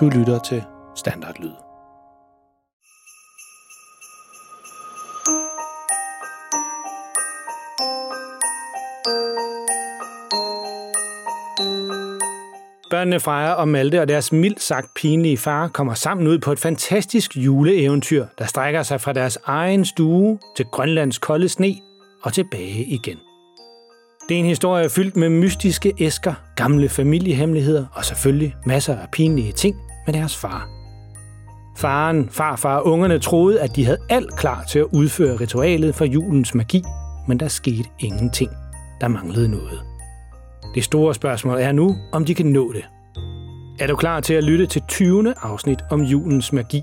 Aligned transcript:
Du 0.00 0.08
lytter 0.08 0.38
til 0.38 0.62
Standardlyd. 0.96 1.50
Børnene 12.90 13.20
Freja 13.20 13.52
og 13.52 13.68
Malte 13.68 14.00
og 14.00 14.08
deres 14.08 14.32
mildt 14.32 14.62
sagt 14.62 14.94
pinlige 14.94 15.36
far 15.36 15.68
kommer 15.68 15.94
sammen 15.94 16.26
ud 16.26 16.38
på 16.38 16.52
et 16.52 16.58
fantastisk 16.58 17.36
juleeventyr, 17.36 18.26
der 18.38 18.44
strækker 18.44 18.82
sig 18.82 19.00
fra 19.00 19.12
deres 19.12 19.38
egen 19.44 19.84
stue 19.84 20.38
til 20.56 20.64
Grønlands 20.64 21.18
kolde 21.18 21.48
sne 21.48 21.74
og 22.22 22.32
tilbage 22.32 22.84
igen. 22.84 23.18
Det 24.28 24.34
er 24.34 24.38
en 24.38 24.46
historie 24.46 24.88
fyldt 24.90 25.16
med 25.16 25.28
mystiske 25.28 25.92
æsker, 26.00 26.34
gamle 26.56 26.88
familiehemmeligheder 26.88 27.86
og 27.92 28.04
selvfølgelig 28.04 28.54
masser 28.66 28.96
af 28.98 29.08
pinlige 29.12 29.52
ting 29.52 29.85
med 30.06 30.14
deres 30.14 30.36
far. 30.36 30.68
Faren, 31.76 32.28
farfar 32.30 32.76
og 32.76 32.86
ungerne 32.86 33.18
troede, 33.18 33.60
at 33.60 33.76
de 33.76 33.84
havde 33.84 33.98
alt 34.08 34.36
klar 34.36 34.64
til 34.64 34.78
at 34.78 34.86
udføre 34.92 35.36
ritualet 35.36 35.94
for 35.94 36.04
julens 36.04 36.54
magi, 36.54 36.82
men 37.28 37.40
der 37.40 37.48
skete 37.48 37.88
ingenting. 37.98 38.50
Der 39.00 39.08
manglede 39.08 39.48
noget. 39.48 39.80
Det 40.74 40.84
store 40.84 41.14
spørgsmål 41.14 41.58
er 41.60 41.72
nu, 41.72 41.96
om 42.12 42.24
de 42.24 42.34
kan 42.34 42.46
nå 42.46 42.72
det. 42.72 42.84
Er 43.80 43.86
du 43.86 43.96
klar 43.96 44.20
til 44.20 44.34
at 44.34 44.44
lytte 44.44 44.66
til 44.66 44.82
20. 44.88 45.34
afsnit 45.42 45.78
om 45.90 46.02
julens 46.02 46.52
magi? 46.52 46.82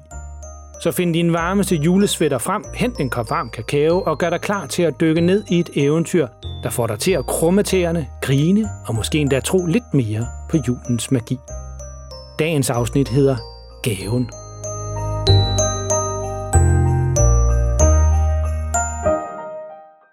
Så 0.82 0.92
find 0.92 1.14
din 1.14 1.34
varmeste 1.34 1.76
julesvætter 1.76 2.38
frem, 2.38 2.64
hent 2.74 3.00
en 3.00 3.10
kop 3.10 3.30
varm 3.30 3.50
kakao 3.50 4.02
og 4.02 4.18
gør 4.18 4.30
dig 4.30 4.42
klar 4.42 4.66
til 4.66 4.84
at 4.84 4.94
dykke 5.00 5.22
ned 5.22 5.44
i 5.50 5.60
et 5.60 5.70
eventyr, 5.76 6.28
der 6.64 6.70
får 6.70 6.88
dig 6.88 7.00
til 7.00 7.12
at 7.12 7.26
krumme 7.26 7.64
tæerne, 7.64 8.08
grine 8.22 8.70
og 8.88 8.96
måske 8.96 9.20
endda 9.20 9.40
tro 9.40 9.66
lidt 9.66 9.94
mere 9.94 10.28
på 10.50 10.58
julens 10.68 11.12
magi. 11.12 11.38
Dagens 12.40 12.70
afsnit 12.70 13.10
hedder 13.10 13.36
Gaven. 13.84 14.30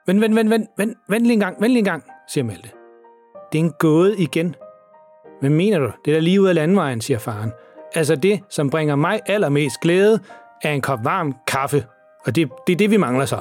Vent, 0.07 0.21
vent, 0.21 0.37
vent, 0.37 0.51
vent, 0.51 0.69
vent, 0.79 0.99
vent 1.09 1.23
lige 1.23 1.33
en 1.33 1.41
gang, 1.41 1.61
vent 1.61 1.73
lige 1.73 1.79
en 1.79 1.85
gang, 1.85 2.05
siger 2.29 2.45
Malte. 2.45 2.69
Det 3.53 3.61
er 3.61 3.65
en 3.65 3.73
gåde 3.79 4.19
igen. 4.19 4.55
Hvad 5.41 5.51
mener 5.51 5.79
du? 5.79 5.91
Det 6.05 6.11
er 6.11 6.15
da 6.15 6.21
lige 6.21 6.41
ud 6.41 6.49
af 6.49 6.55
landvejen, 6.55 7.01
siger 7.01 7.19
faren. 7.19 7.53
Altså 7.95 8.17
det, 8.17 8.41
som 8.49 8.71
bringer 8.71 8.97
mig 8.97 9.21
allermest 9.27 9.81
glæde, 9.81 10.21
er 10.63 10.71
en 10.73 10.81
kop 10.81 11.05
varm 11.05 11.35
kaffe. 11.47 11.87
Og 12.27 12.37
det, 12.37 12.49
det 12.67 12.73
er 12.73 12.77
det, 12.77 12.91
vi 12.91 12.97
mangler 12.97 13.25
så. 13.25 13.41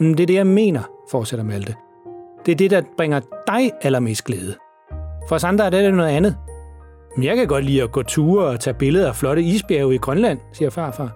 Men 0.00 0.10
det 0.10 0.20
er 0.20 0.26
det, 0.26 0.34
jeg 0.34 0.46
mener, 0.46 0.82
fortsætter 1.10 1.44
Malte. 1.44 1.74
Det 2.46 2.52
er 2.52 2.56
det, 2.56 2.70
der 2.70 2.82
bringer 2.96 3.20
dig 3.46 3.72
allermest 3.82 4.24
glæde. 4.24 4.54
For 5.28 5.34
os 5.34 5.44
andre 5.44 5.66
er 5.66 5.70
det 5.70 5.94
noget 5.94 6.10
andet. 6.10 6.36
Men 7.16 7.24
jeg 7.24 7.36
kan 7.36 7.46
godt 7.46 7.64
lide 7.64 7.82
at 7.82 7.92
gå 7.92 8.02
ture 8.02 8.46
og 8.46 8.60
tage 8.60 8.74
billeder 8.74 9.08
af 9.08 9.16
flotte 9.16 9.42
isbjerge 9.42 9.94
i 9.94 9.98
Grønland, 9.98 10.38
siger 10.52 10.70
farfar. 10.70 11.12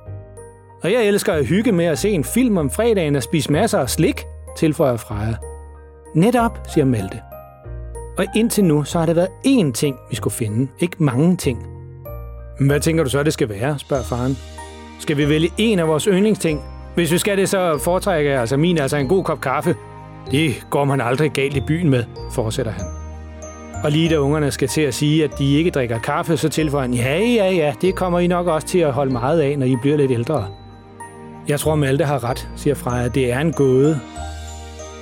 Og 0.82 0.92
jeg 0.92 1.04
elsker 1.04 1.32
at 1.32 1.46
hygge 1.46 1.72
med 1.72 1.84
at 1.84 1.98
se 1.98 2.10
en 2.10 2.24
film 2.24 2.56
om 2.56 2.70
fredagen 2.70 3.16
og 3.16 3.22
spise 3.22 3.52
masser 3.52 3.78
af 3.78 3.90
slik, 3.90 4.24
tilføjer 4.56 4.96
Freja. 4.96 5.34
Netop, 6.14 6.58
siger 6.68 6.84
Malte. 6.84 7.20
Og 8.18 8.24
indtil 8.36 8.64
nu, 8.64 8.84
så 8.84 8.98
har 8.98 9.06
det 9.06 9.16
været 9.16 9.28
én 9.46 9.72
ting, 9.72 9.96
vi 10.10 10.16
skulle 10.16 10.34
finde, 10.34 10.68
ikke 10.78 10.96
mange 10.98 11.36
ting. 11.36 11.66
Hvad 12.60 12.80
tænker 12.80 13.04
du 13.04 13.10
så, 13.10 13.22
det 13.22 13.32
skal 13.32 13.48
være, 13.48 13.78
spørger 13.78 14.02
faren. 14.02 14.36
Skal 14.98 15.16
vi 15.16 15.28
vælge 15.28 15.52
en 15.58 15.78
af 15.78 15.88
vores 15.88 16.04
yndlingsting? 16.04 16.60
Hvis 16.94 17.12
vi 17.12 17.18
skal 17.18 17.38
det, 17.38 17.48
så 17.48 17.78
foretrækker 17.78 18.30
jeg 18.30 18.40
altså 18.40 18.56
min 18.56 18.78
altså 18.78 18.96
en 18.96 19.08
god 19.08 19.24
kop 19.24 19.40
kaffe. 19.40 19.76
Det 20.30 20.66
går 20.70 20.84
man 20.84 21.00
aldrig 21.00 21.30
galt 21.30 21.56
i 21.56 21.60
byen 21.60 21.90
med, 21.90 22.04
fortsætter 22.32 22.72
han. 22.72 22.99
Og 23.84 23.90
lige 23.90 24.08
da 24.08 24.18
ungerne 24.18 24.50
skal 24.50 24.68
til 24.68 24.80
at 24.80 24.94
sige, 24.94 25.24
at 25.24 25.38
de 25.38 25.56
ikke 25.56 25.70
drikker 25.70 25.98
kaffe, 25.98 26.36
så 26.36 26.48
tilføjer 26.48 26.82
han, 26.82 26.94
ja, 26.94 27.18
ja, 27.18 27.50
ja, 27.50 27.74
det 27.80 27.94
kommer 27.94 28.18
I 28.18 28.26
nok 28.26 28.46
også 28.46 28.66
til 28.66 28.78
at 28.78 28.92
holde 28.92 29.12
meget 29.12 29.40
af, 29.40 29.58
når 29.58 29.66
I 29.66 29.76
bliver 29.76 29.96
lidt 29.96 30.10
ældre. 30.10 30.46
Jeg 31.48 31.60
tror, 31.60 31.74
Malte 31.74 32.04
har 32.04 32.24
ret, 32.24 32.48
siger 32.56 32.74
Freja. 32.74 33.08
Det 33.08 33.32
er 33.32 33.38
en 33.40 33.52
gåde. 33.52 34.00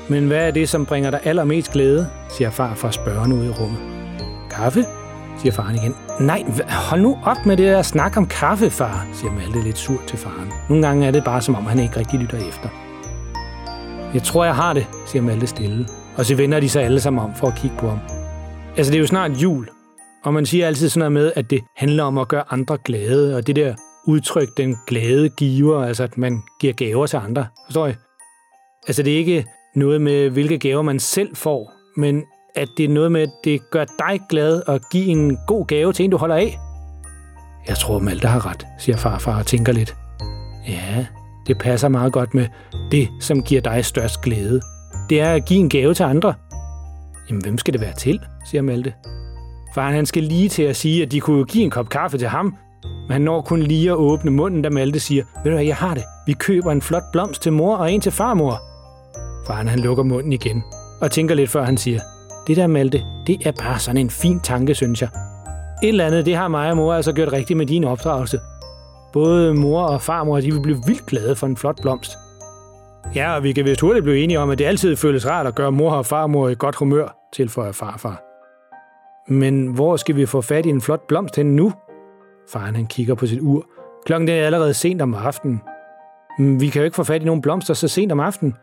Men 0.09 0.27
hvad 0.27 0.47
er 0.47 0.51
det, 0.51 0.69
som 0.69 0.87
bringer 0.87 1.11
dig 1.11 1.21
allermest 1.25 1.73
glæde, 1.73 2.09
siger 2.31 2.51
far 2.51 2.75
fra 2.75 2.93
spørgende 2.93 3.37
ud 3.37 3.45
i 3.45 3.51
rummet. 3.51 3.79
Kaffe, 4.51 4.85
siger 5.39 5.53
faren 5.53 5.77
igen. 5.77 5.95
Nej, 6.21 6.45
hold 6.69 7.01
nu 7.01 7.19
op 7.25 7.47
med 7.47 7.57
det 7.57 7.67
der 7.67 7.83
snak 7.83 8.17
om 8.17 8.27
kaffe, 8.27 8.71
far, 8.71 9.07
siger 9.13 9.33
Malte 9.33 9.63
lidt 9.65 9.79
sur 9.79 10.01
til 10.07 10.19
faren. 10.19 10.53
Nogle 10.69 10.87
gange 10.87 11.07
er 11.07 11.11
det 11.11 11.25
bare, 11.25 11.43
som 11.43 11.55
om 11.55 11.67
han 11.67 11.79
ikke 11.79 11.97
rigtig 11.97 12.21
lytter 12.21 12.39
efter. 12.49 12.69
Jeg 14.15 14.23
tror, 14.23 14.45
jeg 14.45 14.55
har 14.55 14.73
det, 14.73 14.87
siger 15.07 15.23
Malte 15.23 15.47
stille. 15.47 15.87
Og 16.17 16.27
så 16.27 16.35
vender 16.35 16.61
de 16.61 16.69
sig 16.69 16.83
alle 16.83 17.01
sammen 17.01 17.25
om 17.25 17.35
for 17.35 17.47
at 17.47 17.55
kigge 17.55 17.77
på 17.77 17.89
ham. 17.89 18.18
Altså, 18.79 18.91
det 18.91 18.99
er 18.99 19.01
jo 19.01 19.07
snart 19.07 19.31
jul, 19.31 19.69
og 20.25 20.35
man 20.35 20.47
siger 20.47 20.67
altid 20.67 20.89
sådan 20.89 20.99
noget 20.99 21.13
med, 21.13 21.33
at 21.37 21.51
det 21.51 21.61
handler 21.77 22.05
om 22.05 22.19
at 22.19 22.29
gøre 22.29 22.45
andre 22.51 22.79
glade, 22.85 23.37
og 23.37 23.47
det 23.47 23.57
der 23.57 23.75
udtryk, 24.07 24.57
den 24.57 24.77
glade 24.87 25.29
giver, 25.29 25.85
altså 25.85 26.03
at 26.03 26.19
man 26.19 26.43
giver 26.61 26.73
gaver 26.73 27.07
til 27.07 27.17
andre. 27.17 27.47
Forstår 27.67 27.87
I? 27.87 27.93
Altså, 28.87 29.03
det 29.03 29.13
er 29.13 29.19
ikke 29.19 29.45
noget 29.77 30.01
med, 30.01 30.31
hvilke 30.31 30.59
gaver 30.59 30.83
man 30.83 30.99
selv 30.99 31.37
får, 31.37 31.73
men 31.97 32.23
at 32.57 32.69
det 32.77 32.85
er 32.85 32.89
noget 32.89 33.13
med, 33.13 33.21
at 33.21 33.31
det 33.45 33.71
gør 33.71 33.85
dig 33.85 34.21
glad 34.29 34.63
at 34.67 34.81
give 34.93 35.07
en 35.07 35.39
god 35.47 35.67
gave 35.67 35.93
til 35.93 36.05
en, 36.05 36.11
du 36.11 36.17
holder 36.17 36.37
af. 36.37 36.59
Jeg 37.69 37.77
tror, 37.77 37.99
Malte 37.99 38.29
har 38.29 38.47
ret, 38.47 38.67
siger 38.79 38.97
farfar 38.97 39.39
og 39.39 39.47
tænker 39.47 39.73
lidt. 39.73 39.97
Ja, 40.69 41.07
det 41.47 41.59
passer 41.59 41.89
meget 41.89 42.13
godt 42.13 42.35
med 42.35 42.47
det, 42.91 43.09
som 43.21 43.43
giver 43.43 43.61
dig 43.61 43.85
størst 43.85 44.21
glæde. 44.21 44.61
Det 45.11 45.21
er 45.21 45.33
at 45.33 45.45
give 45.45 45.61
en 45.61 45.69
gave 45.69 45.95
til 45.95 46.03
andre. 46.03 46.35
Jamen, 47.29 47.43
hvem 47.43 47.59
skal 47.59 47.73
det 47.73 47.81
være 47.81 47.95
til, 47.95 48.21
siger 48.45 48.63
Malte. 48.63 48.95
Faren 49.75 49.95
han 49.95 50.07
skal 50.07 50.23
lige 50.23 50.49
til 50.49 50.63
at 50.63 50.77
sige, 50.77 51.03
at 51.03 51.13
de 51.13 51.21
kunne 51.21 51.45
give 51.45 51.65
en 51.65 51.71
kop 51.71 51.89
kaffe 51.89 52.19
til 52.19 52.29
ham, 52.29 52.57
men 52.83 53.13
han 53.13 53.21
når 53.21 53.41
kun 53.41 53.63
lige 53.63 53.91
at 53.91 53.97
åbne 53.97 54.31
munden, 54.31 54.63
da 54.63 54.71
Malte 54.71 55.01
siger, 55.01 55.25
ved 55.45 55.51
du 55.51 55.57
hvad, 55.57 55.65
jeg 55.65 55.77
har 55.77 55.95
det. 55.95 56.05
Vi 56.27 56.33
køber 56.33 56.73
en 56.73 56.83
flot 56.83 57.03
blomst 57.13 57.43
til 57.43 57.53
mor 57.53 57.77
og 57.77 57.93
en 57.93 58.01
til 58.01 58.13
farmor. 58.13 58.61
Faren 59.47 59.69
han 59.69 59.79
lukker 59.79 60.03
munden 60.03 60.33
igen 60.33 60.65
og 61.01 61.11
tænker 61.11 61.35
lidt, 61.35 61.51
før 61.51 61.65
han 61.65 61.77
siger, 61.77 62.01
det 62.47 62.57
der 62.57 62.67
Malte, 62.67 63.05
det 63.27 63.47
er 63.47 63.53
bare 63.53 63.79
sådan 63.79 64.01
en 64.01 64.11
fin 64.11 64.41
tanke, 64.41 64.75
synes 64.75 65.03
jeg. 65.03 65.09
Et 65.83 65.89
eller 65.89 66.07
andet, 66.07 66.27
det 66.27 66.37
har 66.37 66.49
mig 66.49 66.71
og 66.71 66.77
mor 66.77 66.95
altså 66.95 67.13
gjort 67.13 67.33
rigtigt 67.33 67.57
med 67.57 67.67
din 67.67 67.85
opdragelse. 67.85 68.41
Både 69.13 69.55
mor 69.55 69.83
og 69.83 70.03
farmor, 70.03 70.41
de 70.41 70.53
vil 70.53 70.63
blive 70.63 70.83
vildt 70.87 71.07
glade 71.07 71.37
for 71.37 71.47
en 71.47 71.57
flot 71.57 71.83
blomst. 71.83 72.13
Ja, 73.15 73.37
og 73.37 73.43
vi 73.43 73.53
kan 73.53 73.65
vist 73.65 73.81
hurtigt 73.81 74.05
blive 74.05 74.19
enige 74.19 74.39
om, 74.39 74.51
at 74.51 74.59
det 74.59 74.65
altid 74.65 74.97
føles 74.97 75.27
rart 75.27 75.47
at 75.47 75.55
gøre 75.55 75.73
mor 75.73 75.93
og 75.93 76.07
farmor 76.07 76.49
i 76.49 76.55
godt 76.59 76.75
humør, 76.75 77.17
tilføjer 77.33 77.73
farfar. 77.73 78.23
Men 79.33 79.67
hvor 79.67 79.97
skal 79.97 80.17
vi 80.17 80.27
få 80.27 80.41
fat 80.41 80.67
i 80.67 80.69
en 80.69 80.81
flot 80.81 81.07
blomst 81.09 81.37
hen 81.37 81.57
nu? 81.57 81.73
Faren 82.53 82.75
han 82.75 82.87
kigger 82.87 83.15
på 83.15 83.27
sit 83.27 83.41
ur. 83.41 83.67
Klokken 84.07 84.29
er 84.29 84.47
allerede 84.47 84.75
sent 84.75 85.03
om 85.03 85.15
aftenen. 85.15 85.61
Mm, 86.39 86.61
vi 86.61 86.69
kan 86.69 86.81
jo 86.81 86.85
ikke 86.85 86.95
få 86.95 87.05
fat 87.05 87.23
i 87.23 87.25
nogen 87.25 87.43
blomster 87.43 87.75
så 87.75 87.89
sent 87.89 88.13
om 88.13 88.21
aftenen. 88.21 88.55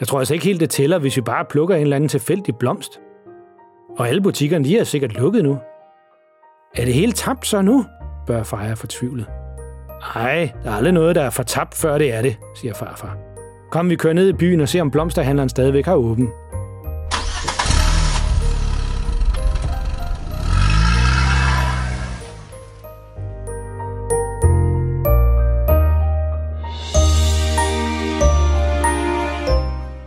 Jeg 0.00 0.08
tror 0.08 0.18
altså 0.18 0.34
ikke 0.34 0.46
helt, 0.46 0.60
det 0.60 0.70
tæller, 0.70 0.98
hvis 0.98 1.16
vi 1.16 1.22
bare 1.22 1.44
plukker 1.44 1.74
en 1.74 1.82
eller 1.82 1.96
anden 1.96 2.08
tilfældig 2.08 2.56
blomst. 2.56 3.00
Og 3.98 4.08
alle 4.08 4.20
butikkerne, 4.20 4.64
de 4.64 4.78
er 4.78 4.84
sikkert 4.84 5.12
lukket 5.12 5.44
nu. 5.44 5.58
Er 6.76 6.84
det 6.84 6.94
helt 6.94 7.16
tabt 7.16 7.46
så 7.46 7.62
nu? 7.62 7.84
bør 8.26 8.42
Freja 8.42 8.74
fortvivlet. 8.74 9.26
Nej, 10.14 10.50
der 10.64 10.70
er 10.70 10.74
aldrig 10.74 10.92
noget, 10.92 11.16
der 11.16 11.22
er 11.22 11.30
fortabt, 11.30 11.74
før 11.74 11.98
det 11.98 12.14
er 12.14 12.22
det, 12.22 12.36
siger 12.54 12.74
farfar. 12.74 13.33
Kom, 13.74 13.90
vi 13.90 13.96
kører 13.96 14.14
ned 14.14 14.28
i 14.28 14.32
byen 14.32 14.60
og 14.60 14.68
ser, 14.68 14.80
om 14.80 14.90
blomsterhandleren 14.90 15.48
stadigvæk 15.48 15.84
har 15.84 15.94
åben. 15.94 16.28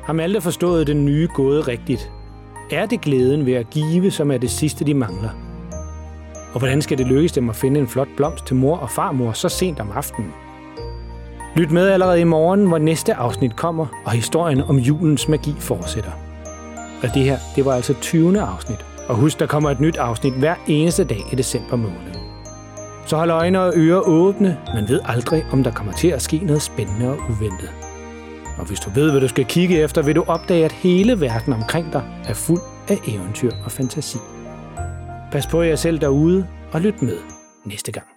Har 0.04 0.14
Malte 0.14 0.42
forstået 0.42 0.88
den 0.88 1.06
nye 1.06 1.28
gåde 1.34 1.62
rigtigt? 1.62 2.12
Er 2.72 2.86
det 2.86 3.02
glæden 3.02 3.46
ved 3.46 3.54
at 3.54 3.70
give, 3.70 4.12
som 4.12 4.32
er 4.32 4.38
det 4.38 4.50
sidste, 4.50 4.86
de 4.86 4.94
mangler? 4.94 5.30
Og 6.54 6.60
hvordan 6.60 6.82
skal 6.82 6.98
det 6.98 7.08
lykkes 7.08 7.32
dem 7.32 7.50
at 7.50 7.56
finde 7.56 7.80
en 7.80 7.88
flot 7.88 8.10
blomst 8.18 8.46
til 8.46 8.56
mor 8.56 8.78
og 8.78 8.90
farmor 8.90 9.32
så 9.32 9.50
sent 9.50 9.80
om 9.80 9.92
aftenen? 9.92 10.47
Lyt 11.58 11.72
med 11.72 11.88
allerede 11.88 12.22
i 12.22 12.24
morgen, 12.24 12.66
hvor 12.66 12.78
næste 12.78 13.14
afsnit 13.14 13.56
kommer, 13.56 13.86
og 14.06 14.12
historien 14.12 14.62
om 14.62 14.78
julens 14.78 15.28
magi 15.28 15.56
fortsætter. 15.60 16.12
Og 17.04 17.14
det 17.14 17.24
her, 17.24 17.38
det 17.56 17.66
var 17.66 17.74
altså 17.74 17.94
20. 17.94 18.42
afsnit. 18.42 18.86
Og 19.08 19.16
husk, 19.16 19.40
der 19.40 19.46
kommer 19.46 19.70
et 19.70 19.80
nyt 19.80 19.98
afsnit 19.98 20.34
hver 20.34 20.56
eneste 20.68 21.04
dag 21.04 21.24
i 21.32 21.36
december 21.36 21.76
måned. 21.76 22.14
Så 23.06 23.18
hold 23.18 23.30
øjne 23.30 23.62
og 23.62 23.74
ører 23.76 24.00
åbne. 24.00 24.58
Man 24.76 24.90
ved 24.90 25.00
aldrig, 25.06 25.46
om 25.52 25.64
der 25.64 25.72
kommer 25.72 25.94
til 25.94 26.08
at 26.08 26.22
ske 26.22 26.38
noget 26.38 26.62
spændende 26.62 27.10
og 27.10 27.18
uventet. 27.30 27.70
Og 28.58 28.66
hvis 28.66 28.80
du 28.80 28.90
ved, 28.90 29.12
hvad 29.12 29.22
du 29.22 29.28
skal 29.28 29.46
kigge 29.46 29.78
efter, 29.82 30.02
vil 30.02 30.16
du 30.16 30.24
opdage, 30.28 30.66
at 30.66 30.72
hele 30.72 31.22
verden 31.22 31.54
omkring 31.54 31.94
dig 31.94 32.04
er 32.28 32.34
fuld 32.34 32.62
af 32.88 32.98
eventyr 33.08 33.52
og 33.66 33.72
fantasi. 33.72 34.18
Pas 35.32 35.48
på 35.48 35.62
jer 35.62 35.76
selv 35.76 36.00
derude, 36.00 36.48
og 36.72 36.82
lyt 36.82 37.02
med 37.02 37.18
næste 37.66 37.92
gang. 37.92 38.17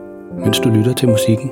mens 0.43 0.59
du 0.59 0.69
lytter 0.69 0.93
til 0.93 1.09
musikken. 1.09 1.51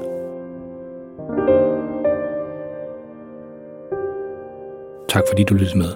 Tak 5.10 5.24
fordi 5.28 5.44
du 5.44 5.54
lyttede 5.54 5.78
med. 5.78 5.92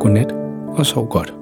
Godnat 0.00 0.32
og 0.78 0.86
sov 0.86 1.08
godt. 1.08 1.39